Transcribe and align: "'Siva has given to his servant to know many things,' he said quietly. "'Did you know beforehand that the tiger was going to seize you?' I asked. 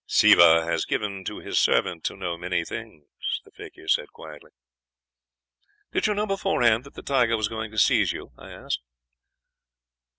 "'Siva 0.07 0.65
has 0.65 0.83
given 0.85 1.23
to 1.23 1.41
his 1.41 1.59
servant 1.59 2.03
to 2.03 2.15
know 2.15 2.35
many 2.35 2.65
things,' 2.65 3.05
he 3.53 3.87
said 3.87 4.07
quietly. 4.11 4.49
"'Did 5.91 6.07
you 6.07 6.15
know 6.15 6.25
beforehand 6.25 6.83
that 6.85 6.95
the 6.95 7.03
tiger 7.03 7.37
was 7.37 7.47
going 7.47 7.69
to 7.69 7.77
seize 7.77 8.11
you?' 8.11 8.31
I 8.35 8.49
asked. 8.49 8.81